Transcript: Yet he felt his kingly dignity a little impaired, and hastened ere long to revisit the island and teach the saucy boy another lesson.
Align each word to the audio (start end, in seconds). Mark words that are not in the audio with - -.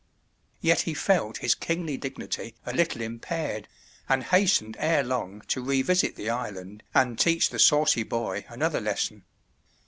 Yet 0.61 0.81
he 0.81 0.95
felt 0.95 1.37
his 1.45 1.53
kingly 1.53 1.95
dignity 1.95 2.55
a 2.65 2.73
little 2.73 3.01
impaired, 3.03 3.67
and 4.09 4.23
hastened 4.23 4.75
ere 4.79 5.03
long 5.03 5.41
to 5.49 5.63
revisit 5.63 6.15
the 6.15 6.27
island 6.31 6.81
and 6.91 7.19
teach 7.19 7.51
the 7.51 7.59
saucy 7.59 8.01
boy 8.01 8.43
another 8.49 8.81
lesson. 8.81 9.25